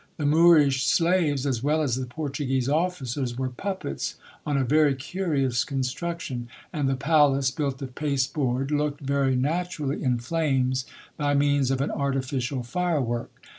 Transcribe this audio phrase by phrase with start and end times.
[0.17, 4.15] The Moorish slaves, as well as the Portuguese officers, were puppets
[4.47, 10.17] on a very curious construction; and the palace, built of pasteboard, looked very naturally in
[10.17, 10.87] flames
[11.17, 13.43] by means of an artificial firework.